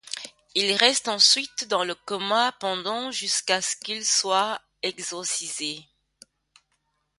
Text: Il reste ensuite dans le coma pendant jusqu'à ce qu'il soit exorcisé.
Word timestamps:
Il 0.55 0.73
reste 0.73 1.07
ensuite 1.09 1.67
dans 1.67 1.83
le 1.83 1.93
coma 1.93 2.53
pendant 2.59 3.11
jusqu'à 3.11 3.61
ce 3.61 3.75
qu'il 3.75 4.03
soit 4.03 4.59
exorcisé. 4.81 5.87